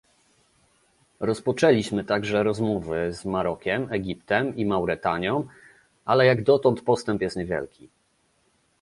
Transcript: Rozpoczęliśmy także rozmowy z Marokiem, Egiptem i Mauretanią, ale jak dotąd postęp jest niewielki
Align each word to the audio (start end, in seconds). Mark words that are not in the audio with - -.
Rozpoczęliśmy 1.19 2.03
także 2.03 2.43
rozmowy 2.43 3.13
z 3.13 3.25
Marokiem, 3.25 3.87
Egiptem 3.91 4.55
i 4.55 4.65
Mauretanią, 4.65 5.47
ale 6.05 6.25
jak 6.25 6.43
dotąd 6.43 6.81
postęp 6.81 7.21
jest 7.21 7.37
niewielki 7.37 7.89